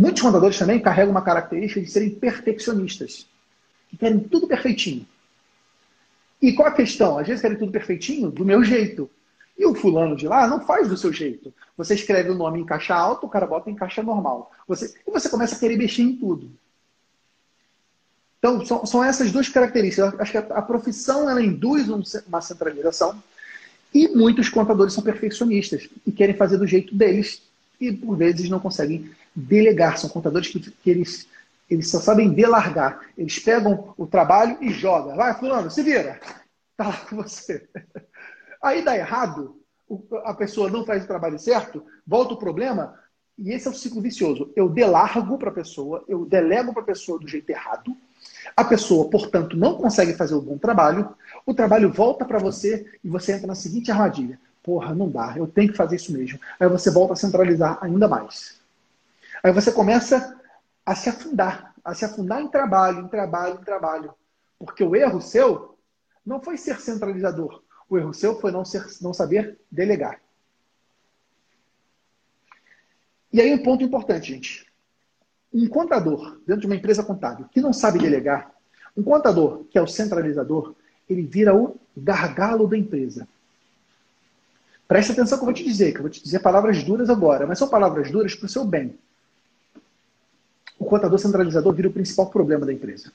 Muitos 0.00 0.22
contadores 0.22 0.58
também 0.58 0.80
carregam 0.80 1.10
uma 1.10 1.20
característica 1.20 1.78
de 1.78 1.90
serem 1.90 2.08
perfeccionistas, 2.08 3.26
que 3.90 3.98
querem 3.98 4.18
tudo 4.18 4.48
perfeitinho. 4.48 5.06
E 6.40 6.54
qual 6.54 6.68
a 6.68 6.72
questão? 6.72 7.18
Às 7.18 7.26
vezes 7.26 7.42
querem 7.42 7.58
tudo 7.58 7.70
perfeitinho 7.70 8.30
do 8.30 8.42
meu 8.42 8.64
jeito. 8.64 9.10
E 9.58 9.66
o 9.66 9.74
fulano 9.74 10.16
de 10.16 10.26
lá 10.26 10.48
não 10.48 10.64
faz 10.64 10.88
do 10.88 10.96
seu 10.96 11.12
jeito. 11.12 11.52
Você 11.76 11.92
escreve 11.92 12.30
o 12.30 12.34
nome 12.34 12.60
em 12.60 12.64
caixa 12.64 12.94
alta, 12.94 13.26
o 13.26 13.28
cara 13.28 13.46
bota 13.46 13.68
em 13.68 13.74
caixa 13.74 14.02
normal. 14.02 14.50
Você, 14.66 14.94
e 15.06 15.10
você 15.10 15.28
começa 15.28 15.54
a 15.54 15.58
querer 15.58 15.76
mexer 15.76 16.00
em 16.00 16.16
tudo. 16.16 16.50
Então, 18.38 18.64
são, 18.64 18.86
são 18.86 19.04
essas 19.04 19.30
duas 19.30 19.50
características. 19.50 20.14
Eu 20.14 20.20
acho 20.22 20.32
que 20.32 20.38
a, 20.38 20.40
a 20.40 20.62
profissão 20.62 21.28
ela 21.28 21.42
induz 21.42 21.90
um, 21.90 22.02
uma 22.26 22.40
centralização 22.40 23.22
e 23.92 24.08
muitos 24.08 24.48
contadores 24.48 24.94
são 24.94 25.04
perfeccionistas 25.04 25.90
e 26.06 26.10
querem 26.10 26.34
fazer 26.34 26.56
do 26.56 26.66
jeito 26.66 26.94
deles 26.94 27.49
e, 27.80 27.92
por 27.92 28.16
vezes, 28.16 28.50
não 28.50 28.60
conseguem 28.60 29.10
delegar. 29.34 29.98
São 29.98 30.10
contadores 30.10 30.48
que, 30.48 30.60
que 30.60 30.90
eles, 30.90 31.26
eles 31.68 31.88
só 31.88 31.98
sabem 32.00 32.30
delargar. 32.30 33.00
Eles 33.16 33.38
pegam 33.38 33.94
o 33.96 34.06
trabalho 34.06 34.58
e 34.60 34.70
jogam. 34.70 35.16
Vai, 35.16 35.38
fulano, 35.38 35.70
se 35.70 35.82
vira. 35.82 36.20
Tá 36.76 36.88
lá 36.88 36.96
com 36.96 37.16
você. 37.16 37.68
Aí 38.62 38.82
dá 38.82 38.96
errado, 38.96 39.60
a 40.24 40.34
pessoa 40.34 40.70
não 40.70 40.84
faz 40.84 41.04
o 41.04 41.06
trabalho 41.06 41.38
certo, 41.38 41.82
volta 42.06 42.34
o 42.34 42.38
problema, 42.38 42.94
e 43.38 43.52
esse 43.52 43.66
é 43.66 43.70
o 43.70 43.74
ciclo 43.74 44.02
vicioso. 44.02 44.52
Eu 44.54 44.68
delargo 44.68 45.38
para 45.38 45.50
a 45.50 45.54
pessoa, 45.54 46.04
eu 46.06 46.26
delego 46.26 46.72
para 46.72 46.82
a 46.82 46.86
pessoa 46.86 47.18
do 47.18 47.26
jeito 47.26 47.48
errado, 47.50 47.96
a 48.56 48.64
pessoa, 48.64 49.08
portanto, 49.08 49.56
não 49.56 49.74
consegue 49.74 50.12
fazer 50.14 50.34
o 50.34 50.42
bom 50.42 50.58
trabalho, 50.58 51.14
o 51.46 51.54
trabalho 51.54 51.90
volta 51.90 52.24
para 52.24 52.38
você 52.38 52.86
e 53.02 53.08
você 53.08 53.32
entra 53.32 53.46
na 53.46 53.54
seguinte 53.54 53.90
armadilha. 53.90 54.38
Porra, 54.62 54.94
não 54.94 55.10
dá, 55.10 55.34
eu 55.36 55.46
tenho 55.46 55.70
que 55.70 55.76
fazer 55.76 55.96
isso 55.96 56.12
mesmo. 56.12 56.38
Aí 56.58 56.68
você 56.68 56.90
volta 56.90 57.14
a 57.14 57.16
centralizar 57.16 57.78
ainda 57.80 58.06
mais. 58.06 58.60
Aí 59.42 59.52
você 59.52 59.72
começa 59.72 60.38
a 60.84 60.94
se 60.94 61.08
afundar, 61.08 61.74
a 61.84 61.94
se 61.94 62.04
afundar 62.04 62.40
em 62.42 62.48
trabalho, 62.48 63.00
em 63.00 63.08
trabalho, 63.08 63.54
em 63.60 63.64
trabalho. 63.64 64.14
Porque 64.58 64.84
o 64.84 64.94
erro 64.94 65.20
seu 65.20 65.78
não 66.24 66.40
foi 66.40 66.56
ser 66.56 66.78
centralizador. 66.80 67.62
O 67.88 67.96
erro 67.96 68.12
seu 68.12 68.38
foi 68.38 68.50
não, 68.52 68.64
ser, 68.64 68.86
não 69.00 69.14
saber 69.14 69.58
delegar. 69.70 70.20
E 73.32 73.40
aí 73.40 73.52
um 73.54 73.62
ponto 73.62 73.82
importante, 73.82 74.32
gente. 74.32 74.66
Um 75.52 75.68
contador 75.68 76.38
dentro 76.46 76.62
de 76.62 76.66
uma 76.66 76.76
empresa 76.76 77.02
contábil 77.02 77.46
que 77.50 77.60
não 77.60 77.72
sabe 77.72 77.98
delegar, 77.98 78.54
um 78.96 79.02
contador 79.02 79.64
que 79.70 79.78
é 79.78 79.82
o 79.82 79.86
centralizador, 79.86 80.74
ele 81.08 81.22
vira 81.22 81.54
o 81.54 81.76
gargalo 81.96 82.68
da 82.68 82.76
empresa. 82.76 83.26
Preste 84.90 85.12
atenção 85.12 85.38
que 85.38 85.42
eu 85.42 85.46
vou 85.46 85.54
te 85.54 85.62
dizer, 85.62 85.92
que 85.92 85.98
eu 85.98 86.02
vou 86.02 86.10
te 86.10 86.20
dizer 86.20 86.40
palavras 86.40 86.82
duras 86.82 87.08
agora, 87.08 87.46
mas 87.46 87.60
são 87.60 87.68
palavras 87.68 88.10
duras 88.10 88.34
para 88.34 88.46
o 88.46 88.48
seu 88.48 88.64
bem. 88.64 88.98
O 90.76 90.84
contador 90.84 91.16
centralizador 91.16 91.72
vira 91.72 91.86
o 91.86 91.92
principal 91.92 92.28
problema 92.28 92.66
da 92.66 92.72
empresa. 92.72 93.12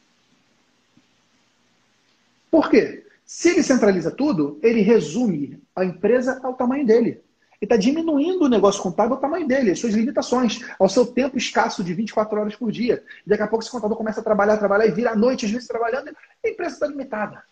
Por 2.49 2.69
quê? 2.69 3.05
Se 3.25 3.49
ele 3.49 3.61
centraliza 3.61 4.09
tudo, 4.09 4.57
ele 4.63 4.79
resume 4.79 5.61
a 5.75 5.83
empresa 5.83 6.39
ao 6.43 6.53
tamanho 6.53 6.85
dele. 6.85 7.09
Ele 7.09 7.63
está 7.63 7.75
diminuindo 7.75 8.45
o 8.45 8.49
negócio 8.49 8.81
contábil 8.81 9.15
ao 9.15 9.19
tamanho 9.19 9.45
dele, 9.45 9.71
às 9.71 9.79
suas 9.79 9.93
limitações, 9.93 10.61
ao 10.79 10.87
seu 10.87 11.05
tempo 11.05 11.37
escasso 11.37 11.83
de 11.83 11.93
24 11.93 12.39
horas 12.39 12.55
por 12.55 12.71
dia. 12.71 13.03
E 13.25 13.29
daqui 13.29 13.43
a 13.43 13.47
pouco 13.47 13.65
esse 13.65 13.71
contador 13.71 13.97
começa 13.97 14.21
a 14.21 14.23
trabalhar, 14.23 14.55
trabalhar 14.55 14.87
e 14.87 14.91
vira 14.91 15.11
à 15.11 15.15
noite, 15.17 15.45
às 15.45 15.51
vezes 15.51 15.67
trabalhando, 15.67 16.07
a 16.07 16.47
empresa 16.47 16.75
está 16.75 16.87
limitada. 16.87 17.43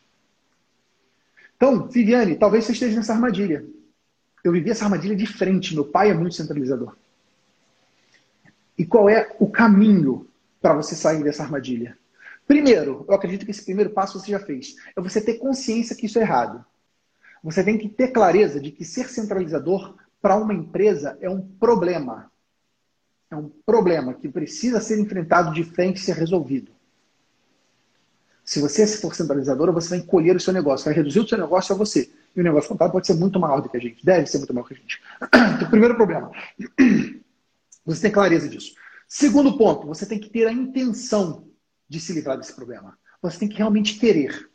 Então, 1.57 1.89
Viviane, 1.89 2.37
talvez 2.37 2.63
você 2.63 2.71
esteja 2.71 2.95
nessa 2.95 3.11
armadilha. 3.11 3.65
Eu 4.43 4.51
vivi 4.51 4.69
essa 4.69 4.85
armadilha 4.85 5.15
de 5.15 5.25
frente. 5.25 5.73
Meu 5.73 5.85
pai 5.85 6.09
é 6.09 6.13
muito 6.13 6.35
centralizador. 6.35 6.95
E 8.77 8.85
qual 8.85 9.07
é 9.07 9.35
o 9.39 9.49
caminho 9.49 10.27
para 10.61 10.73
você 10.73 10.95
sair 10.95 11.23
dessa 11.23 11.43
armadilha? 11.43 11.97
Primeiro, 12.47 13.05
eu 13.07 13.13
acredito 13.13 13.45
que 13.45 13.51
esse 13.51 13.63
primeiro 13.63 13.91
passo 13.91 14.19
você 14.19 14.31
já 14.31 14.39
fez. 14.39 14.75
É 14.95 15.01
você 15.01 15.21
ter 15.21 15.35
consciência 15.35 15.95
que 15.95 16.07
isso 16.07 16.19
é 16.19 16.21
errado. 16.21 16.65
Você 17.43 17.63
tem 17.63 17.77
que 17.77 17.87
ter 17.87 18.09
clareza 18.09 18.59
de 18.59 18.71
que 18.71 18.83
ser 18.83 19.09
centralizador 19.09 19.95
para 20.21 20.35
uma 20.35 20.53
empresa 20.53 21.17
é 21.21 21.29
um 21.29 21.41
problema. 21.41 22.31
É 23.29 23.35
um 23.35 23.49
problema 23.65 24.13
que 24.13 24.27
precisa 24.27 24.79
ser 24.79 24.99
enfrentado 24.99 25.53
de 25.53 25.63
frente 25.63 25.97
e 25.97 26.01
ser 26.01 26.15
resolvido. 26.15 26.71
Se 28.43 28.59
você 28.59 28.85
for 28.85 29.15
centralizadora, 29.15 29.71
você 29.71 29.89
vai 29.89 29.99
encolher 29.99 30.35
o 30.35 30.39
seu 30.39 30.53
negócio, 30.53 30.85
vai 30.85 30.93
reduzir 30.93 31.19
o 31.19 31.27
seu 31.27 31.37
negócio 31.37 31.73
a 31.73 31.77
você. 31.77 32.11
E 32.35 32.41
o 32.41 32.43
negócio 32.43 32.69
contábil 32.69 32.93
pode 32.93 33.07
ser 33.07 33.13
muito 33.13 33.39
maior 33.39 33.61
do 33.61 33.69
que 33.69 33.77
a 33.77 33.79
gente, 33.79 34.03
deve 34.03 34.25
ser 34.25 34.39
muito 34.39 34.53
maior 34.53 34.67
que 34.67 34.73
a 34.73 34.77
gente. 34.77 35.01
Então, 35.55 35.69
primeiro 35.69 35.95
problema. 35.95 36.31
Você 37.85 38.01
tem 38.01 38.11
clareza 38.11 38.49
disso. 38.49 38.73
Segundo 39.07 39.57
ponto, 39.57 39.85
você 39.85 40.05
tem 40.05 40.17
que 40.17 40.29
ter 40.29 40.47
a 40.47 40.51
intenção 40.51 41.47
de 41.87 41.99
se 41.99 42.13
livrar 42.13 42.37
desse 42.37 42.55
problema. 42.55 42.97
Você 43.21 43.37
tem 43.37 43.47
que 43.47 43.57
realmente 43.57 43.99
querer. 43.99 44.49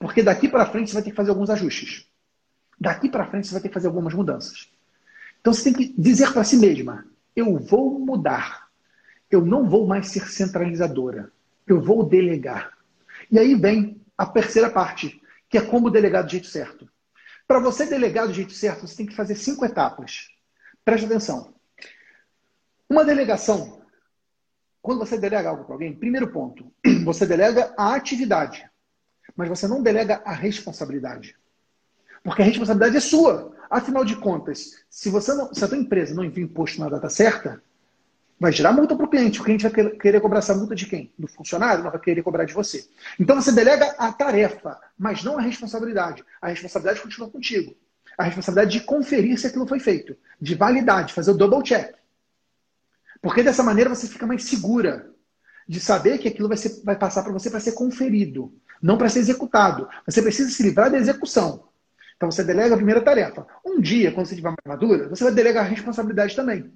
Porque 0.00 0.22
daqui 0.22 0.48
para 0.48 0.66
frente 0.66 0.88
você 0.88 0.94
vai 0.94 1.02
ter 1.02 1.10
que 1.10 1.16
fazer 1.16 1.30
alguns 1.30 1.50
ajustes. 1.50 2.06
Daqui 2.80 3.08
para 3.08 3.26
frente 3.26 3.46
você 3.46 3.52
vai 3.52 3.62
ter 3.62 3.68
que 3.68 3.74
fazer 3.74 3.86
algumas 3.86 4.12
mudanças. 4.12 4.68
Então 5.40 5.52
você 5.52 5.64
tem 5.64 5.72
que 5.72 5.94
dizer 6.00 6.32
para 6.32 6.42
si 6.42 6.56
mesma: 6.56 7.06
eu 7.36 7.56
vou 7.58 7.98
mudar. 8.00 8.68
Eu 9.30 9.44
não 9.44 9.68
vou 9.68 9.86
mais 9.86 10.08
ser 10.08 10.26
centralizadora. 10.28 11.30
Eu 11.66 11.80
vou 11.80 12.04
delegar. 12.04 12.76
E 13.30 13.38
aí 13.38 13.54
vem 13.54 14.00
a 14.16 14.26
terceira 14.26 14.70
parte, 14.70 15.20
que 15.48 15.58
é 15.58 15.60
como 15.60 15.90
delegar 15.90 16.24
do 16.24 16.30
jeito 16.30 16.46
certo. 16.46 16.88
Para 17.46 17.58
você 17.58 17.86
delegar 17.86 18.26
do 18.26 18.32
jeito 18.32 18.52
certo, 18.52 18.86
você 18.86 18.96
tem 18.96 19.06
que 19.06 19.14
fazer 19.14 19.34
cinco 19.34 19.64
etapas. 19.64 20.28
Preste 20.84 21.06
atenção. 21.06 21.54
Uma 22.88 23.04
delegação 23.04 23.84
quando 24.84 24.98
você 24.98 25.16
delega 25.16 25.48
algo 25.48 25.64
para 25.64 25.76
alguém, 25.76 25.94
primeiro 25.94 26.30
ponto, 26.30 26.70
você 27.06 27.24
delega 27.24 27.72
a 27.74 27.94
atividade, 27.94 28.68
mas 29.34 29.48
você 29.48 29.66
não 29.66 29.82
delega 29.82 30.20
a 30.26 30.32
responsabilidade. 30.34 31.34
Porque 32.22 32.42
a 32.42 32.44
responsabilidade 32.44 32.98
é 32.98 33.00
sua. 33.00 33.56
Afinal 33.70 34.04
de 34.04 34.14
contas, 34.16 34.84
se, 34.90 35.08
você 35.08 35.32
não, 35.32 35.54
se 35.54 35.64
a 35.64 35.68
tua 35.68 35.78
empresa 35.78 36.14
não 36.14 36.22
envia 36.22 36.44
imposto 36.44 36.80
na 36.80 36.90
data 36.90 37.08
certa, 37.08 37.62
vai 38.44 38.52
gerar 38.52 38.72
multa 38.72 38.94
para 38.94 39.06
o 39.06 39.08
cliente. 39.08 39.40
O 39.40 39.44
cliente 39.44 39.66
vai 39.66 39.90
querer 39.90 40.20
cobrar 40.20 40.40
essa 40.40 40.54
multa 40.54 40.74
de 40.74 40.86
quem? 40.86 41.12
Do 41.18 41.26
funcionário? 41.26 41.82
Não 41.82 41.90
vai 41.90 41.98
querer 41.98 42.22
cobrar 42.22 42.44
de 42.44 42.52
você. 42.52 42.86
Então 43.18 43.34
você 43.36 43.50
delega 43.50 43.94
a 43.98 44.12
tarefa, 44.12 44.78
mas 44.98 45.24
não 45.24 45.38
a 45.38 45.40
responsabilidade. 45.40 46.22
A 46.42 46.48
responsabilidade 46.48 47.00
continua 47.00 47.30
contigo. 47.30 47.74
A 48.18 48.24
responsabilidade 48.24 48.78
de 48.78 48.84
conferir 48.84 49.38
se 49.38 49.46
aquilo 49.46 49.66
foi 49.66 49.80
feito, 49.80 50.16
de 50.40 50.54
validar, 50.54 51.04
de 51.06 51.14
fazer 51.14 51.30
o 51.30 51.34
double 51.34 51.62
check. 51.62 51.94
Porque 53.22 53.42
dessa 53.42 53.62
maneira 53.62 53.88
você 53.88 54.06
fica 54.06 54.26
mais 54.26 54.44
segura 54.44 55.10
de 55.66 55.80
saber 55.80 56.18
que 56.18 56.28
aquilo 56.28 56.46
vai, 56.46 56.58
ser, 56.58 56.82
vai 56.84 56.96
passar 56.96 57.22
para 57.22 57.32
você 57.32 57.48
para 57.48 57.60
ser 57.60 57.72
conferido, 57.72 58.52
não 58.82 58.98
para 58.98 59.08
ser 59.08 59.20
executado. 59.20 59.88
Você 60.06 60.20
precisa 60.20 60.50
se 60.50 60.62
livrar 60.62 60.90
da 60.90 60.98
execução. 60.98 61.68
Então 62.16 62.30
você 62.30 62.44
delega 62.44 62.74
a 62.74 62.76
primeira 62.76 63.00
tarefa. 63.00 63.46
Um 63.64 63.80
dia, 63.80 64.12
quando 64.12 64.26
você 64.26 64.34
estiver 64.34 64.50
mais 64.50 64.58
madura, 64.66 65.08
você 65.08 65.24
vai 65.24 65.32
delegar 65.32 65.64
a 65.64 65.68
responsabilidade 65.68 66.36
também. 66.36 66.70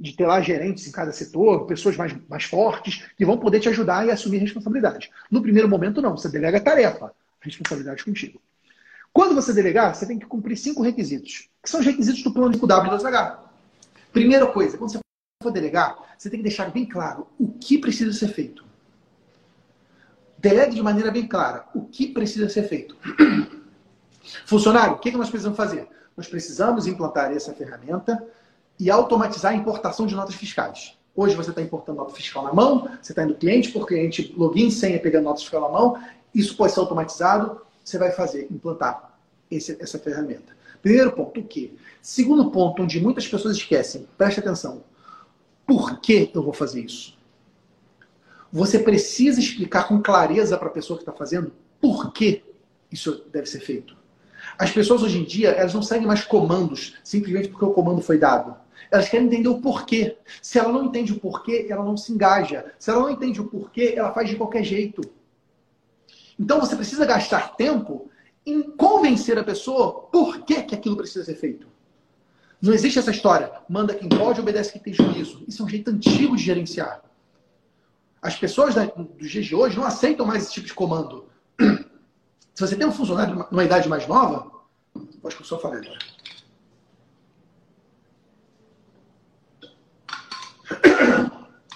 De 0.00 0.16
ter 0.16 0.26
lá 0.26 0.40
gerentes 0.40 0.86
em 0.86 0.90
cada 0.90 1.12
setor, 1.12 1.66
pessoas 1.66 1.96
mais, 1.96 2.16
mais 2.26 2.44
fortes, 2.44 3.04
que 3.16 3.24
vão 3.24 3.36
poder 3.36 3.60
te 3.60 3.68
ajudar 3.68 4.06
e 4.06 4.10
assumir 4.10 4.38
responsabilidade. 4.38 5.10
No 5.30 5.42
primeiro 5.42 5.68
momento, 5.68 6.00
não. 6.00 6.16
Você 6.16 6.28
delega 6.28 6.56
a 6.56 6.60
tarefa, 6.60 7.12
responsabilidade 7.40 8.02
contigo. 8.02 8.40
Quando 9.12 9.34
você 9.34 9.52
delegar, 9.52 9.94
você 9.94 10.06
tem 10.06 10.18
que 10.18 10.26
cumprir 10.26 10.56
cinco 10.56 10.82
requisitos, 10.82 11.48
que 11.62 11.68
são 11.68 11.80
os 11.80 11.86
requisitos 11.86 12.22
do 12.22 12.32
plano 12.32 12.52
de 12.52 12.58
W2H. 12.58 13.38
Primeira 14.12 14.46
coisa, 14.46 14.78
quando 14.78 14.92
você 14.92 14.98
for 15.42 15.50
delegar, 15.50 15.96
você 16.16 16.30
tem 16.30 16.38
que 16.38 16.44
deixar 16.44 16.70
bem 16.70 16.86
claro 16.86 17.26
o 17.38 17.48
que 17.48 17.78
precisa 17.78 18.12
ser 18.12 18.28
feito. 18.28 18.64
Delegue 20.38 20.76
de 20.76 20.82
maneira 20.82 21.10
bem 21.10 21.26
clara 21.26 21.66
o 21.74 21.84
que 21.84 22.08
precisa 22.08 22.48
ser 22.48 22.62
feito. 22.68 22.96
Funcionário, 24.46 24.94
o 24.94 24.98
que 24.98 25.10
nós 25.10 25.28
precisamos 25.28 25.56
fazer? 25.56 25.88
Nós 26.16 26.28
precisamos 26.28 26.86
implantar 26.86 27.32
essa 27.32 27.52
ferramenta 27.52 28.26
e 28.80 28.90
automatizar 28.90 29.52
a 29.52 29.54
importação 29.54 30.06
de 30.06 30.14
notas 30.16 30.34
fiscais. 30.34 30.98
Hoje 31.14 31.36
você 31.36 31.50
está 31.50 31.60
importando 31.60 31.98
nota 31.98 32.14
fiscal 32.14 32.42
na 32.42 32.52
mão, 32.52 32.88
você 33.00 33.12
está 33.12 33.22
indo 33.22 33.34
cliente 33.34 33.70
por 33.70 33.86
cliente, 33.86 34.34
login, 34.36 34.70
senha, 34.70 34.98
pegando 34.98 35.24
nota 35.24 35.40
fiscal 35.40 35.60
na 35.60 35.68
mão. 35.68 36.02
Isso 36.34 36.56
pode 36.56 36.72
ser 36.72 36.80
automatizado. 36.80 37.60
Você 37.84 37.98
vai 37.98 38.10
fazer, 38.10 38.46
implantar 38.50 39.18
esse, 39.50 39.76
essa 39.80 39.98
ferramenta. 39.98 40.56
Primeiro 40.80 41.12
ponto, 41.12 41.40
o 41.40 41.44
que? 41.44 41.76
Segundo 42.00 42.50
ponto, 42.50 42.82
onde 42.82 42.98
muitas 43.00 43.28
pessoas 43.28 43.56
esquecem, 43.56 44.08
preste 44.16 44.40
atenção. 44.40 44.82
Por 45.66 46.00
que 46.00 46.30
eu 46.34 46.42
vou 46.42 46.54
fazer 46.54 46.80
isso? 46.80 47.18
Você 48.50 48.78
precisa 48.78 49.38
explicar 49.38 49.86
com 49.86 50.00
clareza 50.00 50.56
para 50.56 50.68
a 50.68 50.72
pessoa 50.72 50.96
que 50.96 51.02
está 51.02 51.12
fazendo 51.12 51.52
por 51.80 52.12
que 52.12 52.42
isso 52.90 53.24
deve 53.30 53.46
ser 53.46 53.60
feito. 53.60 53.99
As 54.60 54.70
pessoas 54.70 55.02
hoje 55.02 55.18
em 55.18 55.24
dia, 55.24 55.52
elas 55.52 55.72
não 55.72 55.80
seguem 55.80 56.06
mais 56.06 56.22
comandos 56.22 56.98
simplesmente 57.02 57.48
porque 57.48 57.64
o 57.64 57.72
comando 57.72 58.02
foi 58.02 58.18
dado. 58.18 58.54
Elas 58.90 59.08
querem 59.08 59.26
entender 59.26 59.48
o 59.48 59.58
porquê. 59.58 60.18
Se 60.42 60.58
ela 60.58 60.70
não 60.70 60.84
entende 60.84 61.14
o 61.14 61.18
porquê, 61.18 61.66
ela 61.70 61.82
não 61.82 61.96
se 61.96 62.12
engaja. 62.12 62.70
Se 62.78 62.90
ela 62.90 63.00
não 63.00 63.08
entende 63.08 63.40
o 63.40 63.46
porquê, 63.46 63.94
ela 63.96 64.12
faz 64.12 64.28
de 64.28 64.36
qualquer 64.36 64.62
jeito. 64.62 65.00
Então 66.38 66.60
você 66.60 66.76
precisa 66.76 67.06
gastar 67.06 67.56
tempo 67.56 68.10
em 68.44 68.60
convencer 68.60 69.38
a 69.38 69.44
pessoa 69.44 70.02
por 70.12 70.44
que, 70.44 70.62
que 70.64 70.74
aquilo 70.74 70.94
precisa 70.94 71.24
ser 71.24 71.36
feito. 71.36 71.66
Não 72.60 72.74
existe 72.74 72.98
essa 72.98 73.10
história. 73.10 73.50
Manda 73.66 73.94
quem 73.94 74.10
pode, 74.10 74.42
obedece 74.42 74.72
quem 74.72 74.82
tem 74.82 74.92
juízo. 74.92 75.42
Isso 75.48 75.62
é 75.62 75.64
um 75.64 75.68
jeito 75.70 75.90
antigo 75.90 76.36
de 76.36 76.42
gerenciar. 76.42 77.00
As 78.20 78.36
pessoas 78.36 78.74
dos 78.74 79.30
dias 79.30 79.46
de 79.46 79.54
hoje 79.54 79.78
não 79.78 79.86
aceitam 79.86 80.26
mais 80.26 80.42
esse 80.42 80.52
tipo 80.52 80.66
de 80.66 80.74
comando. 80.74 81.29
Se 82.60 82.66
você 82.66 82.76
tem 82.76 82.86
um 82.86 82.92
funcionário 82.92 83.46
numa 83.50 83.64
idade 83.64 83.88
mais 83.88 84.06
nova, 84.06 84.52
acho 85.24 85.34
que 85.34 85.42
eu 85.42 85.46
só 85.46 85.56
agora. 85.56 85.98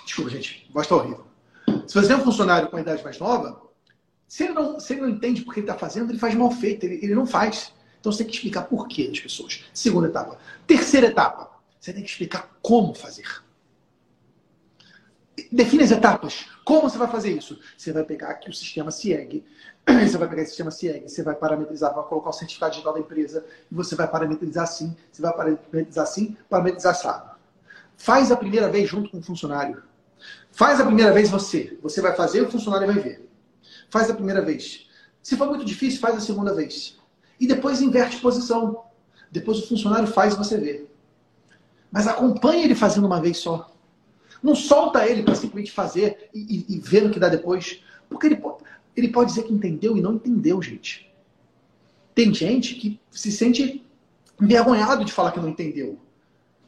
Desculpa, 0.05 0.31
gente. 0.31 0.69
Voz 0.75 0.85
está 0.85 0.97
horrível. 0.97 1.25
Se 1.87 1.95
você 1.95 2.07
tem 2.07 2.17
um 2.17 2.23
funcionário 2.23 2.69
com 2.69 2.77
uma 2.77 2.83
idade 2.83 3.03
mais 3.03 3.19
nova, 3.19 3.63
se 4.29 4.45
ele 4.45 4.53
não, 4.53 4.79
se 4.79 4.93
ele 4.93 5.01
não 5.01 5.09
entende 5.09 5.41
por 5.41 5.55
que 5.55 5.61
ele 5.61 5.67
está 5.67 5.79
fazendo, 5.79 6.11
ele 6.11 6.19
faz 6.19 6.35
mal 6.35 6.51
feito, 6.51 6.85
ele, 6.85 6.97
ele 7.03 7.15
não 7.15 7.27
faz. 7.27 7.73
Então 7.99 8.13
você 8.13 8.19
tem 8.19 8.27
que 8.27 8.37
explicar 8.37 8.65
por 8.65 8.87
quê 8.87 9.09
das 9.09 9.21
pessoas. 9.21 9.65
Segunda 9.73 10.09
etapa. 10.09 10.37
Terceira 10.67 11.07
etapa. 11.07 11.51
Você 11.81 11.95
tem 11.95 12.03
que 12.03 12.11
explicar 12.11 12.59
como 12.61 12.93
fazer. 12.93 13.43
Define 15.51 15.83
as 15.83 15.91
etapas. 15.91 16.47
Como 16.65 16.83
você 16.83 16.97
vai 16.97 17.09
fazer 17.09 17.31
isso? 17.31 17.59
Você 17.77 17.93
vai 17.93 18.05
pegar 18.05 18.31
aqui 18.31 18.49
o 18.49 18.53
sistema 18.53 18.91
CIEG. 18.91 19.45
Você 20.07 20.17
vai 20.17 20.27
pegar 20.27 20.41
esse 20.41 20.53
sistema 20.53 20.71
CIEG, 20.71 21.11
você 21.11 21.23
vai 21.23 21.35
parametrizar, 21.35 21.95
vai 21.95 22.03
colocar 22.05 22.31
o 22.31 22.33
certificado 22.33 22.71
digital 22.71 22.95
da 22.95 23.01
empresa, 23.01 23.45
e 23.71 23.75
você 23.75 23.95
vai 23.95 24.09
parametrizar 24.09 24.65
assim, 24.65 24.97
você 25.13 25.21
vai 25.21 25.31
parametrizar 25.35 26.05
assim, 26.05 26.35
parametrizar 26.49 26.93
assim. 26.93 27.35
Faz 27.95 28.33
a 28.33 28.37
primeira 28.37 28.71
vez 28.71 28.89
junto 28.89 29.11
com 29.11 29.19
o 29.19 29.23
funcionário. 29.23 29.83
Faz 30.53 30.81
a 30.81 30.87
primeira 30.87 31.13
vez 31.13 31.29
você. 31.29 31.79
Você 31.83 32.01
vai 32.01 32.15
fazer, 32.15 32.41
o 32.41 32.51
funcionário 32.51 32.87
vai 32.87 32.99
ver. 32.99 33.29
Faz 33.91 34.09
a 34.09 34.15
primeira 34.15 34.41
vez. 34.41 34.89
Se 35.23 35.37
for 35.37 35.49
muito 35.49 35.67
difícil, 35.67 36.01
faz 36.01 36.17
a 36.17 36.21
segunda 36.21 36.55
vez. 36.55 36.99
E 37.39 37.47
depois 37.47 37.83
inverte 37.83 38.21
posição. 38.21 38.85
Depois 39.31 39.59
o 39.59 39.69
funcionário 39.69 40.07
faz 40.07 40.35
e 40.35 40.39
você 40.39 40.57
vê. 40.57 40.87
Mas 41.91 42.07
acompanha 42.07 42.65
ele 42.65 42.75
fazendo 42.75 43.07
uma 43.07 43.21
vez 43.21 43.37
só. 43.37 43.74
Não 44.45 44.55
solta 44.55 45.09
ele 45.09 45.23
para 45.23 45.35
simplesmente 45.35 45.73
fazer 45.73 46.29
e, 46.35 46.67
e, 46.69 46.77
e, 46.77 46.79
ver 46.79 47.07
o 47.07 47.11
que 47.11 47.19
dá 47.19 47.31
depois. 47.31 47.83
Porque 48.11 48.27
ele 48.27 48.37
pode, 48.37 48.59
ele 48.95 49.09
pode 49.09 49.31
dizer 49.31 49.45
que 49.45 49.55
entendeu 49.55 49.97
e 49.97 50.03
não 50.03 50.13
entendeu, 50.13 50.61
gente. 50.61 51.11
Tem 52.15 52.33
gente 52.35 52.75
que 52.75 53.01
se 53.11 53.33
sente 53.33 53.83
envergonhado 54.39 55.03
de 55.03 55.11
falar 55.11 55.33
que 55.33 55.41
não 55.41 55.49
entendeu. 55.49 55.99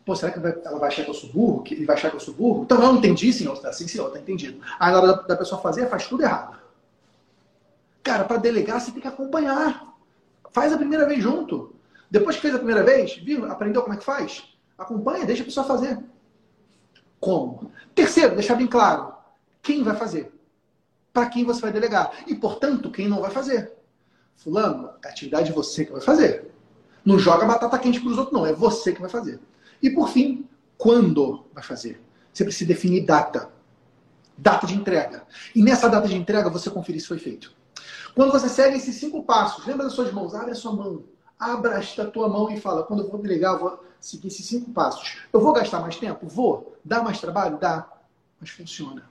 Pô, 0.07 0.17
será 0.17 0.33
que 0.33 0.39
ela 0.39 0.79
vai 0.79 0.89
achar 0.89 1.05
que 1.05 1.11
eu 1.11 1.15
sou 1.15 1.31
burro? 1.31 1.63
Que 1.65 1.75
ele 1.75 1.85
vai 1.85 1.97
achar 1.97 2.09
que 2.09 2.17
eu 2.17 2.21
sou 2.21 2.33
burro? 2.33 2.63
Então, 2.63 2.79
eu 2.79 2.93
não 2.93 2.97
entendi, 2.97 3.31
senhor. 3.31 3.55
Sim, 3.75 3.87
senhor, 3.87 4.11
tá 4.11 4.21
entendido. 4.21 4.59
Aí, 4.81 4.91
na 4.91 4.99
hora 4.99 5.13
da 5.25 5.37
pessoa 5.37 5.61
fazer, 5.61 5.87
faz 5.91 6.07
tudo 6.07 6.23
errado. 6.23 6.57
Cara, 8.03 8.25
para 8.25 8.39
delegar, 8.39 8.81
você 8.81 8.91
tem 8.91 9.03
que 9.03 9.09
acompanhar. 9.09 9.95
Faz 10.51 10.73
a 10.73 10.79
primeira 10.79 11.05
vez 11.05 11.23
junto. 11.23 11.75
Depois 12.11 12.37
que 12.37 12.43
fez 12.43 12.55
a 12.55 12.59
primeira 12.59 12.83
vez, 12.83 13.17
viu? 13.17 13.45
Aprendeu 13.45 13.83
como 13.83 13.93
é 13.93 13.99
que 13.99 14.05
faz? 14.05 14.45
Acompanha, 14.79 15.27
deixa 15.27 15.43
a 15.43 15.45
pessoa 15.45 15.67
fazer. 15.67 15.99
Como? 17.27 17.73
Terceiro, 17.93 18.37
deixar 18.37 18.55
bem 18.55 18.69
claro. 18.69 19.13
Quem 19.61 19.83
vai 19.83 19.97
fazer? 19.97 20.33
Para 21.13 21.29
quem 21.29 21.45
você 21.45 21.61
vai 21.61 21.73
delegar? 21.73 22.13
E, 22.25 22.37
portanto, 22.37 22.89
quem 22.89 23.09
não 23.09 23.21
vai 23.21 23.33
fazer? 23.33 23.73
Fulano, 24.37 24.91
a 25.05 25.09
atividade 25.09 25.51
é 25.51 25.53
você 25.53 25.85
que 25.85 25.91
vai 25.91 26.01
fazer. 26.01 26.49
Não 27.05 27.19
joga 27.19 27.45
batata 27.45 27.77
quente 27.81 27.99
para 27.99 28.11
os 28.11 28.17
outros, 28.17 28.33
não. 28.33 28.47
É 28.47 28.53
você 28.53 28.93
que 28.93 29.01
vai 29.01 29.11
fazer. 29.11 29.41
E 29.83 29.91
por 29.91 30.09
fim, 30.09 30.49
quando 30.79 31.45
vai 31.53 31.65
fazer? 31.65 32.01
Você 32.33 32.45
precisa 32.45 32.69
definir 32.69 33.05
data. 33.05 33.51
Data 34.39 34.65
de 34.65 34.77
entrega. 34.77 35.25
E 35.53 35.65
nessa 35.65 35.89
data 35.89 36.07
de 36.07 36.15
entrega 36.15 36.49
você 36.49 36.71
conferir 36.71 37.01
se 37.01 37.09
foi 37.09 37.19
feito. 37.19 37.53
Quando 38.15 38.31
você 38.31 38.49
segue 38.49 38.77
esses 38.77 38.95
cinco 38.95 39.25
passos, 39.25 39.67
lembra 39.67 39.83
das 39.83 39.95
suas 39.95 40.13
mãos, 40.13 40.33
abre 40.33 40.53
a 40.53 40.55
sua 40.55 40.73
mão. 40.73 41.03
Abra 41.39 41.79
esta 41.79 42.05
tua 42.05 42.29
mão 42.29 42.51
e 42.51 42.61
fala: 42.61 42.83
quando 42.83 43.03
eu 43.03 43.11
vou 43.11 43.21
delegar, 43.21 43.55
eu 43.55 43.59
vou 43.59 43.85
seguir 44.01 44.29
esses 44.29 44.47
cinco 44.47 44.71
passos. 44.71 45.19
Eu 45.33 45.41
vou 45.41 45.53
gastar 45.53 45.81
mais 45.81 45.97
tempo? 45.97 46.27
Vou. 46.27 46.77
Dá 46.85 47.03
mais 47.03 47.21
trabalho? 47.21 47.59
Dá. 47.59 47.89
Mas 48.41 48.51
funciona. 48.51 49.03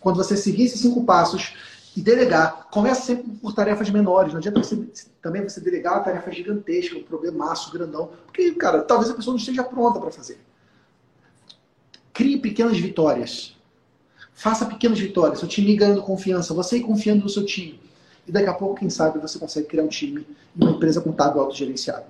Quando 0.00 0.16
você 0.16 0.36
seguir 0.36 0.64
esses 0.64 0.80
cinco 0.80 1.04
passos, 1.04 1.54
e 1.96 2.00
delegar. 2.00 2.68
Começa 2.70 3.02
sempre 3.02 3.30
por 3.38 3.52
tarefas 3.52 3.90
menores. 3.90 4.32
Não 4.32 4.38
adianta 4.38 4.62
você, 4.62 4.88
também 5.20 5.42
você 5.42 5.60
delegar 5.60 5.94
uma 5.94 6.04
tarefa 6.04 6.30
gigantesca, 6.30 6.96
um 6.96 7.02
problemaço 7.02 7.72
grandão. 7.72 8.10
Porque, 8.26 8.52
cara, 8.54 8.82
talvez 8.82 9.10
a 9.10 9.14
pessoa 9.14 9.32
não 9.32 9.38
esteja 9.38 9.64
pronta 9.64 9.98
para 9.98 10.10
fazer. 10.10 10.38
Crie 12.12 12.38
pequenas 12.38 12.78
vitórias. 12.78 13.56
Faça 14.32 14.66
pequenas 14.66 14.98
vitórias. 14.98 15.40
Seu 15.40 15.48
time 15.48 15.76
ganhando 15.76 16.02
confiança. 16.02 16.54
Você 16.54 16.80
confiando 16.80 17.24
no 17.24 17.28
seu 17.28 17.44
time. 17.44 17.80
E 18.30 18.32
daqui 18.32 18.48
a 18.48 18.54
pouco, 18.54 18.76
quem 18.76 18.88
sabe, 18.88 19.18
você 19.18 19.40
consegue 19.40 19.66
criar 19.66 19.82
um 19.82 19.88
time 19.88 20.24
e 20.54 20.62
uma 20.62 20.70
empresa 20.70 21.00
contábil 21.00 21.40
autogerenciável. 21.40 22.04